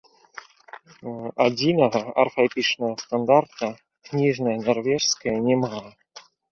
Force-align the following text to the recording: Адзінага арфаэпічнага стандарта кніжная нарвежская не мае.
Адзінага 1.45 2.01
арфаэпічнага 2.25 2.93
стандарта 3.05 3.73
кніжная 4.11 4.57
нарвежская 4.67 5.37
не 5.51 5.55
мае. 5.67 5.89